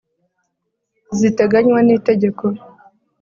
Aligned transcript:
ziteganywa 1.17 1.79
n 1.85 1.89
itegeko 1.97 2.43